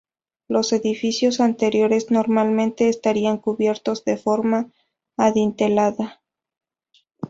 [0.47, 4.71] Los edificios anteriores normalmente estarían cubiertos de forma
[5.15, 6.23] adintelada.